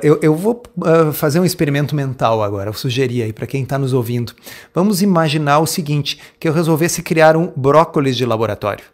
[0.00, 3.76] eu, eu, vou uh, fazer um experimento mental agora, eu sugeri aí para quem está
[3.76, 4.32] nos ouvindo.
[4.72, 8.84] Vamos imaginar o seguinte, que eu resolvesse criar um brócolis de laboratório.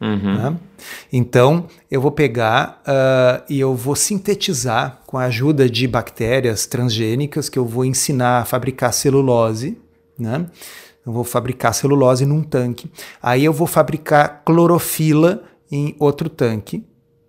[0.00, 0.34] Uhum.
[0.34, 0.56] Né?
[1.12, 7.48] Então, eu vou pegar uh, e eu vou sintetizar com a ajuda de bactérias transgênicas
[7.48, 9.78] que eu vou ensinar a fabricar celulose.
[10.18, 10.46] Né?
[11.04, 12.90] Eu vou fabricar celulose num tanque.
[13.22, 16.84] Aí eu vou fabricar clorofila em outro tanque.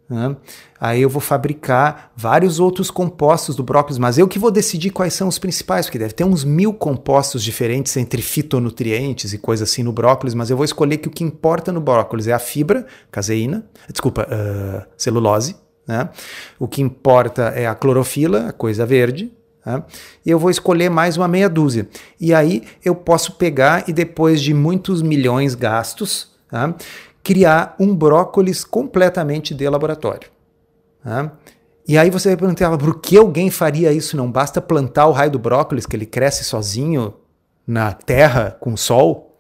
[0.10, 0.36] Né?
[0.80, 5.14] Aí eu vou fabricar vários outros compostos do brócolis, mas eu que vou decidir quais
[5.14, 9.84] são os principais, porque deve ter uns mil compostos diferentes entre fitonutrientes e coisas assim
[9.84, 12.86] no brócolis, mas eu vou escolher que o que importa no brócolis é a fibra,
[13.12, 16.10] caseína, desculpa, uh, celulose, né?
[16.58, 19.32] o que importa é a clorofila, a coisa verde,
[19.66, 19.84] né?
[20.26, 21.88] e eu vou escolher mais uma meia dúzia.
[22.20, 26.74] E aí eu posso pegar e depois de muitos milhões gastos, tá?
[27.28, 30.30] Criar um brócolis completamente de laboratório.
[31.04, 31.34] Tá?
[31.86, 34.16] E aí você vai perguntar, por que alguém faria isso?
[34.16, 37.14] Não basta plantar o raio do brócolis, que ele cresce sozinho
[37.68, 39.38] na terra com sol?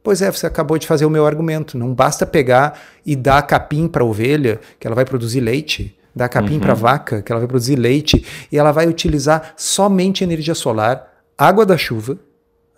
[0.00, 1.76] Pois é, você acabou de fazer o meu argumento.
[1.76, 6.28] Não basta pegar e dar capim para a ovelha, que ela vai produzir leite, dar
[6.28, 6.60] capim uhum.
[6.60, 11.04] para a vaca, que ela vai produzir leite, e ela vai utilizar somente energia solar,
[11.36, 12.16] água da chuva,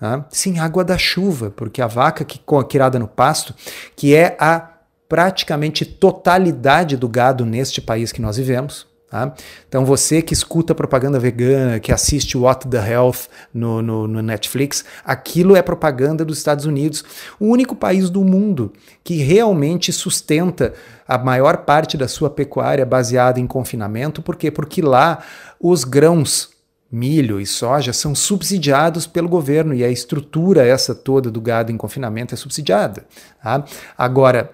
[0.02, 0.26] Tá?
[0.30, 3.54] Sim, água da chuva, porque a vaca que criada no pasto,
[3.94, 4.70] que é a
[5.08, 8.84] praticamente totalidade do gado neste país que nós vivemos.
[9.08, 9.32] Tá?
[9.68, 14.84] Então você que escuta propaganda vegana, que assiste What the Health no, no, no, Netflix,
[15.04, 17.04] aquilo é propaganda dos Estados Unidos,
[17.38, 18.72] o único país do mundo
[19.04, 20.74] que realmente sustenta
[21.06, 24.20] a maior parte da sua pecuária baseada em confinamento.
[24.20, 24.50] Por quê?
[24.50, 25.22] Porque lá
[25.60, 26.51] os grãos
[26.92, 31.76] milho e soja são subsidiados pelo governo e a estrutura essa toda do gado em
[31.78, 33.06] confinamento é subsidiada.
[33.42, 33.64] Tá?
[33.96, 34.52] Agora,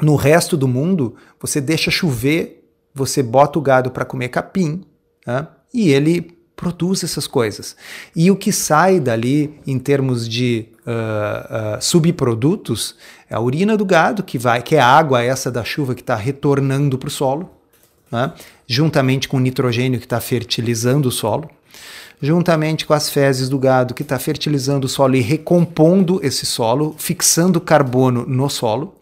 [0.00, 4.84] no resto do mundo, você deixa chover, você bota o gado para comer capim
[5.24, 5.50] tá?
[5.74, 7.74] e ele produz essas coisas.
[8.14, 12.94] E o que sai dali em termos de uh, uh, subprodutos
[13.28, 16.02] é a urina do gado, que vai, que é a água essa da chuva que
[16.02, 17.50] está retornando para o solo,
[18.12, 18.32] né?
[18.66, 21.50] juntamente com o nitrogênio que está fertilizando o solo
[22.20, 26.94] juntamente com as fezes do gado que está fertilizando o solo e recompondo esse solo,
[26.98, 28.94] fixando carbono no solo.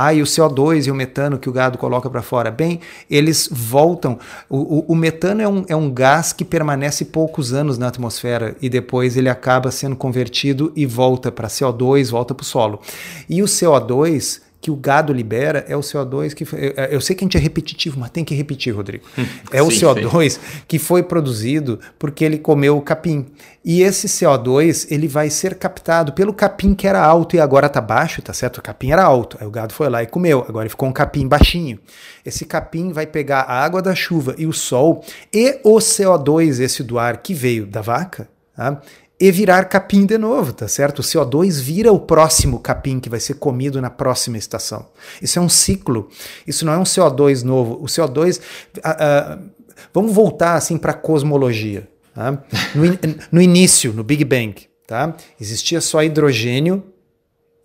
[0.00, 2.52] Ah, e o CO2 e o metano que o gado coloca para fora.
[2.52, 4.16] Bem, eles voltam.
[4.48, 8.54] O, o, o, metano é um, é um gás que permanece poucos anos na atmosfera
[8.62, 12.80] e depois ele acaba sendo convertido e volta para CO2, volta para o solo.
[13.28, 16.44] E o CO2 que o gado libera é o CO2 que.
[16.44, 19.04] Foi, eu sei que a gente é repetitivo, mas tem que repetir, Rodrigo.
[19.16, 20.40] Hum, é sim, o CO2 sim.
[20.66, 23.26] que foi produzido porque ele comeu o capim.
[23.64, 27.80] E esse CO2 ele vai ser captado pelo capim que era alto e agora está
[27.80, 28.58] baixo, tá certo?
[28.58, 30.92] O capim era alto, aí o gado foi lá e comeu, agora ele ficou um
[30.92, 31.78] capim baixinho.
[32.24, 36.82] Esse capim vai pegar a água da chuva e o sol e o CO2, esse
[36.82, 38.80] do ar que veio da vaca, tá?
[39.20, 41.00] E virar capim de novo, tá certo?
[41.00, 44.86] O CO2 vira o próximo capim que vai ser comido na próxima estação.
[45.20, 46.08] Isso é um ciclo.
[46.46, 47.74] Isso não é um CO2 novo.
[47.82, 48.38] O CO2.
[48.76, 49.50] Uh, uh,
[49.92, 51.88] vamos voltar assim para a cosmologia.
[52.14, 52.42] Tá?
[52.74, 52.98] No, in,
[53.32, 54.54] no, início, no Big Bang,
[54.86, 55.16] tá?
[55.40, 56.84] existia só hidrogênio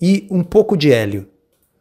[0.02, 1.28] e um pouco de hélio.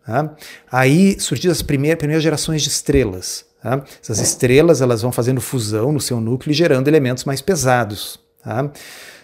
[0.05, 0.35] Tá?
[0.71, 3.47] Aí surgiram as primeiras, primeiras gerações de estrelas.
[3.63, 3.83] Tá?
[4.03, 8.21] Essas estrelas elas vão fazendo fusão no seu núcleo e gerando elementos mais pesados.
[8.43, 8.71] Tá?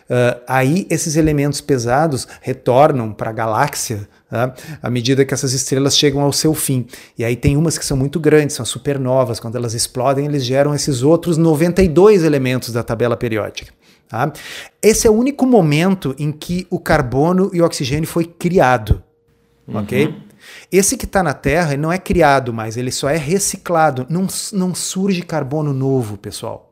[0.09, 4.55] Uh, aí esses elementos pesados retornam para a galáxia tá?
[4.83, 6.87] à medida que essas estrelas chegam ao seu fim.
[7.17, 9.39] E aí tem umas que são muito grandes, são supernovas.
[9.39, 13.73] Quando elas explodem, eles geram esses outros 92 elementos da tabela periódica.
[14.09, 14.33] Tá?
[14.83, 19.03] Esse é o único momento em que o carbono e o oxigênio foi criado.
[19.67, 19.81] Uhum.
[19.81, 20.15] Ok?
[20.73, 24.07] Esse que está na Terra não é criado mais, ele só é reciclado.
[24.09, 26.68] Não, não surge carbono novo, pessoal.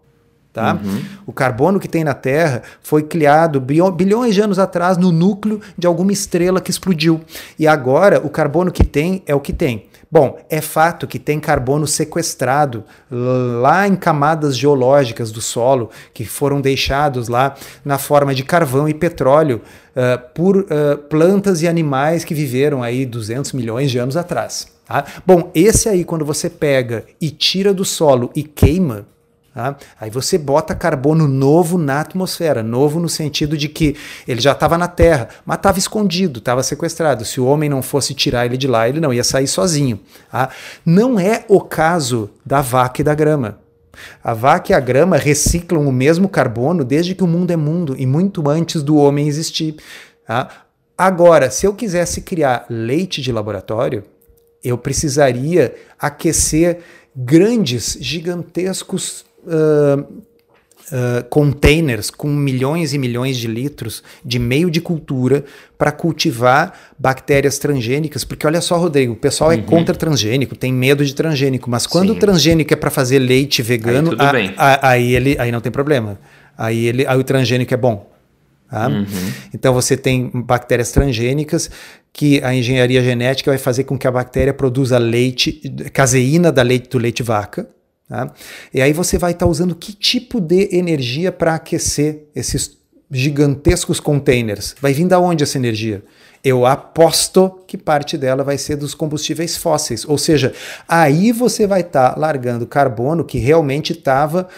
[0.56, 0.72] Tá?
[0.72, 1.02] Uhum.
[1.26, 5.86] O carbono que tem na Terra foi criado bilhões de anos atrás no núcleo de
[5.86, 7.20] alguma estrela que explodiu.
[7.58, 9.84] E agora o carbono que tem é o que tem.
[10.10, 12.84] Bom, é fato que tem carbono sequestrado
[13.60, 18.94] lá em camadas geológicas do solo, que foram deixados lá na forma de carvão e
[18.94, 19.60] petróleo
[19.94, 24.68] uh, por uh, plantas e animais que viveram aí 200 milhões de anos atrás.
[24.86, 25.04] Tá?
[25.26, 29.04] Bom, esse aí, quando você pega e tira do solo e queima,
[29.56, 29.74] Tá?
[29.98, 33.96] Aí você bota carbono novo na atmosfera, novo no sentido de que
[34.28, 37.24] ele já estava na Terra, mas estava escondido, estava sequestrado.
[37.24, 39.98] Se o homem não fosse tirar ele de lá, ele não ia sair sozinho.
[40.30, 40.50] Tá?
[40.84, 43.58] Não é o caso da vaca e da grama.
[44.22, 47.96] A vaca e a grama reciclam o mesmo carbono desde que o mundo é mundo
[47.98, 49.76] e muito antes do homem existir.
[50.26, 50.50] Tá?
[50.98, 54.04] Agora, se eu quisesse criar leite de laboratório,
[54.62, 56.80] eu precisaria aquecer
[57.16, 65.44] grandes, gigantescos uh, uh, containers com milhões e milhões de litros de meio de cultura
[65.78, 69.62] para cultivar bactérias transgênicas, porque olha só, Rodrigo, o pessoal é uhum.
[69.62, 72.16] é contra transgênico, tem medo de transgênico, mas quando Sim.
[72.16, 75.72] o transgênico é para fazer leite vegano, aí, a, a, aí, ele, aí não tem
[75.72, 76.18] problema.
[76.56, 78.10] Aí, ele, aí o transgênico é bom.
[78.68, 78.88] Tá?
[78.88, 79.06] Uhum.
[79.54, 81.70] Então você tem bactérias transgênicas
[82.12, 85.60] que a engenharia genética vai fazer com que a bactéria produza leite,
[85.92, 87.68] caseína da leite do leite vaca,
[88.08, 88.30] Tá?
[88.72, 92.76] E aí você vai estar tá usando que tipo de energia para aquecer esses
[93.10, 94.74] gigantescos containers?
[94.80, 96.02] Vai vir da onde essa energia?
[96.44, 100.04] Eu aposto que parte dela vai ser dos combustíveis fósseis.
[100.04, 100.54] Ou seja,
[100.86, 104.48] aí você vai estar tá largando carbono que realmente estava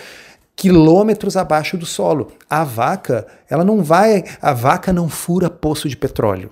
[0.54, 2.32] quilômetros abaixo do solo.
[2.50, 6.50] A vaca, ela não vai, a vaca não fura poço de petróleo.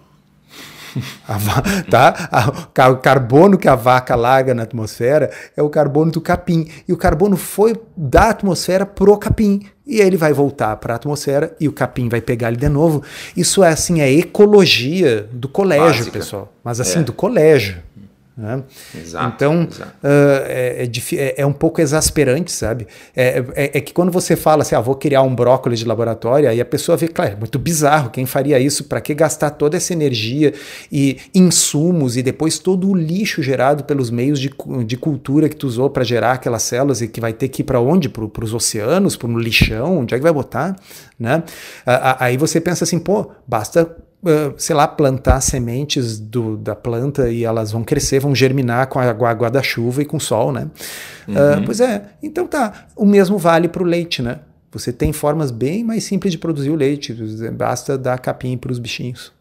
[1.90, 2.28] tá?
[2.30, 6.68] A, o carbono que a vaca larga na atmosfera é o carbono do capim.
[6.86, 9.62] E o carbono foi da atmosfera pro capim.
[9.86, 13.04] E ele vai voltar para a atmosfera e o capim vai pegar ele de novo.
[13.36, 16.18] Isso é assim, é ecologia do colégio, Básica.
[16.18, 16.52] pessoal.
[16.64, 17.02] Mas assim, é.
[17.02, 17.76] do colégio.
[18.36, 18.62] Né?
[18.94, 19.92] Exato, então exato.
[20.04, 22.86] Uh, é, é, é, um pouco exasperante, sabe?
[23.14, 26.46] É, é, é, que quando você fala assim, ah, vou criar um brócolis de laboratório,
[26.46, 28.84] aí a pessoa vê, claro, é muito bizarro, quem faria isso?
[28.84, 30.52] Para que gastar toda essa energia
[30.92, 34.50] e insumos e depois todo o lixo gerado pelos meios de,
[34.84, 37.64] de cultura que tu usou para gerar aquelas células e que vai ter que ir
[37.64, 38.10] para onde?
[38.10, 40.00] Para os oceanos, para um lixão?
[40.00, 40.76] Onde é que vai botar?
[41.18, 41.42] Né?
[42.18, 43.96] Aí você pensa assim, pô, basta
[44.56, 49.04] sei lá, plantar sementes do, da planta e elas vão crescer, vão germinar com a
[49.04, 50.68] água da chuva e com o sol, né?
[51.28, 51.34] Uhum.
[51.34, 54.40] Uh, pois é, então tá, o mesmo vale para o leite, né?
[54.72, 57.14] Você tem formas bem mais simples de produzir o leite,
[57.52, 59.32] basta dar capim para os bichinhos.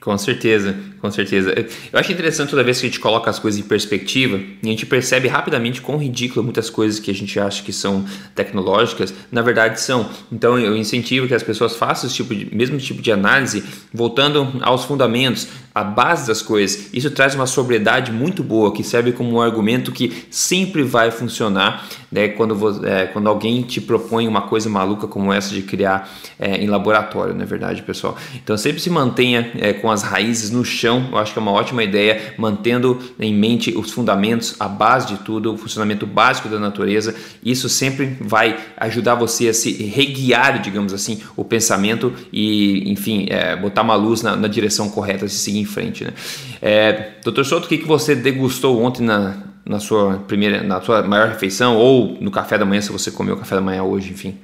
[0.00, 1.52] Com certeza, com certeza.
[1.92, 4.70] Eu acho interessante toda vez que a gente coloca as coisas em perspectiva e a
[4.70, 9.42] gente percebe rapidamente quão ridículo muitas coisas que a gente acha que são tecnológicas, na
[9.42, 10.08] verdade são.
[10.32, 14.60] Então eu incentivo que as pessoas façam esse tipo de, mesmo tipo de análise, voltando
[14.62, 16.88] aos fundamentos, à base das coisas.
[16.94, 21.86] Isso traz uma sobriedade muito boa, que serve como um argumento que sempre vai funcionar
[22.10, 26.56] né, quando, é, quando alguém te propõe uma coisa maluca como essa de criar é,
[26.56, 28.16] em laboratório, não é verdade, pessoal?
[28.34, 31.52] Então sempre se mantenha é, com as raízes no chão, eu acho que é uma
[31.52, 36.58] ótima ideia, mantendo em mente os fundamentos, a base de tudo, o funcionamento básico da
[36.58, 37.14] natureza.
[37.44, 43.56] Isso sempre vai ajudar você a se reguiar, digamos assim, o pensamento e, enfim, é,
[43.56, 46.04] botar uma luz na, na, direção correta, se seguir em frente.
[46.04, 46.12] Né?
[46.60, 51.02] É, Doutor Souto, o que, que você degustou ontem na, na sua primeira, na sua
[51.02, 54.38] maior refeição ou no café da manhã, se você comeu café da manhã hoje, enfim?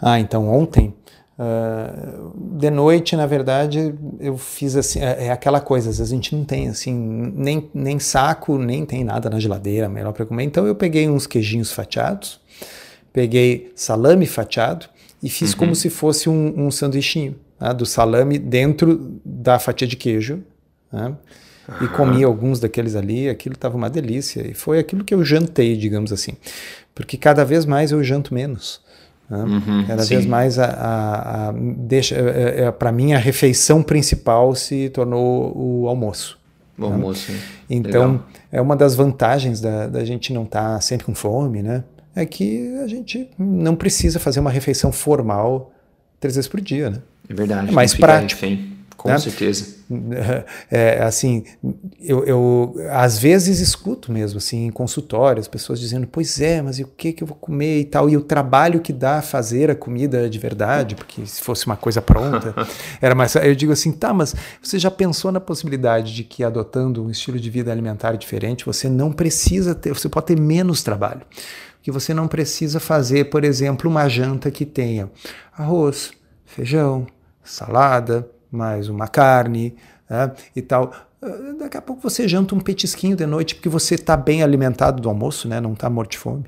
[0.00, 0.94] Ah, então ontem
[1.38, 6.16] Uh, de noite, na verdade, eu fiz assim, é, é, aquela coisa, às vezes a
[6.16, 10.42] gente não tem assim, nem, nem saco, nem tem nada na geladeira melhor para comer.
[10.42, 12.40] Então eu peguei uns queijinhos fatiados,
[13.12, 14.86] peguei salame fatiado
[15.22, 15.58] e fiz uhum.
[15.58, 20.42] como se fosse um, um sanduichinho né, do salame dentro da fatia de queijo.
[20.92, 21.14] Né,
[21.68, 21.84] uhum.
[21.84, 24.44] E comi alguns daqueles ali, aquilo estava uma delícia.
[24.44, 26.32] E foi aquilo que eu jantei, digamos assim.
[26.96, 28.80] Porque cada vez mais eu janto menos.
[29.28, 29.38] Né?
[29.38, 30.14] Uhum, Cada sim.
[30.14, 34.88] vez mais a, a, a deixa é, é, é para mim a refeição principal se
[34.90, 36.38] tornou o almoço.
[36.78, 36.92] O né?
[36.92, 37.32] almoço.
[37.68, 38.26] Então Legal.
[38.52, 41.84] é uma das vantagens da, da gente não estar tá sempre com fome, né?
[42.16, 45.72] É que a gente não precisa fazer uma refeição formal
[46.18, 46.98] três vezes por dia, né?
[47.28, 47.68] É verdade.
[47.68, 48.40] É mais prático.
[48.40, 49.18] Refém Com né?
[49.18, 49.78] certeza.
[50.70, 51.44] É, assim,
[51.98, 56.78] eu, eu às vezes escuto mesmo, assim, em consultório, as pessoas dizendo, pois é, mas
[56.78, 59.70] e o que, que eu vou comer e tal, e o trabalho que dá fazer
[59.70, 62.54] a comida de verdade, porque se fosse uma coisa pronta,
[63.00, 63.34] era mais.
[63.36, 67.40] Eu digo assim, tá, mas você já pensou na possibilidade de que adotando um estilo
[67.40, 71.22] de vida alimentar diferente, você não precisa ter, você pode ter menos trabalho
[71.80, 75.10] que você não precisa fazer, por exemplo, uma janta que tenha
[75.56, 76.10] arroz,
[76.44, 77.06] feijão,
[77.42, 79.74] salada, mais uma carne
[80.08, 80.92] né, e tal.
[81.20, 85.02] Ah, daqui a pouco você janta um petisquinho de noite porque você está bem alimentado
[85.02, 85.60] do almoço, né?
[85.60, 86.44] Não está morto de fome.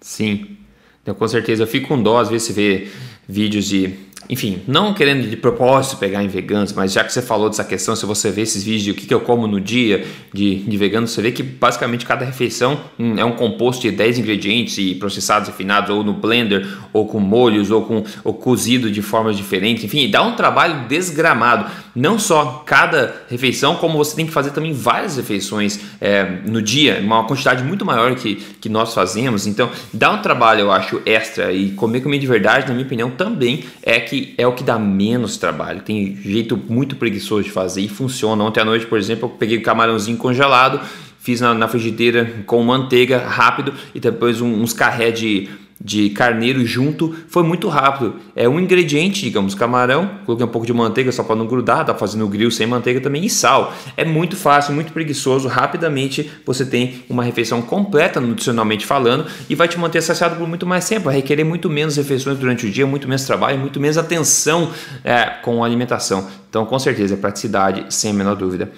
[0.00, 0.56] Sim,
[1.02, 1.62] então, com certeza.
[1.62, 2.88] Eu fico com dó às vezes você vê
[3.28, 3.96] vídeos de
[4.28, 7.94] enfim, não querendo de propósito pegar em veganos, mas já que você falou dessa questão,
[7.94, 11.06] se você vê esses vídeos de o que, eu como no dia de, de vegano,
[11.06, 15.48] você vê que basicamente cada refeição hum, é um composto de 10 ingredientes e processados
[15.48, 20.10] refinados, ou no blender, ou com molhos, ou com ou cozido de formas diferentes, enfim,
[20.10, 21.70] dá um trabalho desgramado.
[21.94, 27.00] Não só cada refeição, como você tem que fazer também várias refeições é, no dia,
[27.00, 29.46] uma quantidade muito maior que, que nós fazemos.
[29.46, 31.52] Então, dá um trabalho, eu acho, extra.
[31.52, 34.62] E comer comida de verdade, na minha opinião, também é que que é o que
[34.62, 35.80] dá menos trabalho.
[35.80, 38.44] Tem jeito muito preguiçoso de fazer e funciona.
[38.44, 40.80] Ontem à noite, por exemplo, eu peguei camarãozinho congelado,
[41.18, 45.48] fiz na, na frigideira com manteiga rápido e depois um, uns carré de
[45.84, 48.16] de carneiro junto foi muito rápido.
[48.34, 51.94] É um ingrediente, digamos, camarão, coloquei um pouco de manteiga só para não grudar, tá
[51.94, 53.74] fazendo grill sem manteiga também e sal.
[53.94, 59.68] É muito fácil, muito preguiçoso, rapidamente você tem uma refeição completa nutricionalmente falando e vai
[59.68, 62.86] te manter saciado por muito mais tempo, vai requerer muito menos refeições durante o dia,
[62.86, 64.70] muito menos trabalho, muito menos atenção
[65.04, 66.26] é, com a alimentação.
[66.48, 68.72] Então, com certeza, é praticidade, sem a menor dúvida.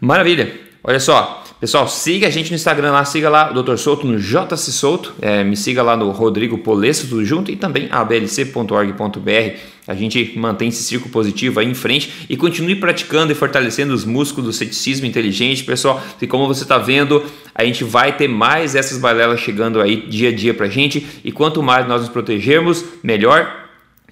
[0.00, 0.68] Maravilha!
[0.84, 3.76] Olha só, Pessoal, siga a gente no Instagram lá, siga lá o Dr.
[3.76, 7.88] Souto no JC Souto, é, me siga lá no Rodrigo Polesso, tudo junto, e também
[7.90, 9.58] ablc.org.br.
[9.84, 14.04] A gente mantém esse círculo positivo aí em frente e continue praticando e fortalecendo os
[14.04, 16.00] músculos do ceticismo inteligente, pessoal.
[16.22, 20.28] E como você está vendo, a gente vai ter mais essas balelas chegando aí dia
[20.28, 21.04] a dia para a gente.
[21.24, 23.67] E quanto mais nós nos protegermos, melhor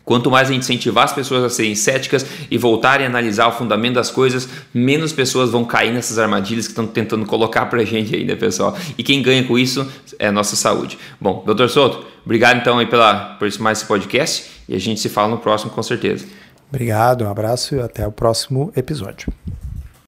[0.06, 3.52] Quanto mais a gente incentivar as pessoas a serem céticas e voltarem a analisar o
[3.52, 7.84] fundamento das coisas, menos pessoas vão cair nessas armadilhas que estão tentando colocar para a
[7.84, 8.78] gente aí, né, pessoal?
[8.96, 9.84] E quem ganha com isso
[10.16, 10.96] é a nossa saúde.
[11.20, 15.08] Bom, doutor Souto, obrigado então aí pela, por mais esse podcast e a gente se
[15.08, 16.24] fala no próximo com certeza.
[16.68, 19.32] Obrigado, um abraço e até o próximo episódio.